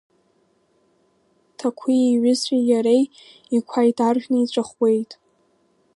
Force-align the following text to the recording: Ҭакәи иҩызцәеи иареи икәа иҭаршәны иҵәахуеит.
Ҭакәи 1.57 1.99
иҩызцәеи 2.05 2.63
иареи 2.71 3.03
икәа 3.55 3.81
иҭаршәны 3.89 4.37
иҵәахуеит. 4.39 5.11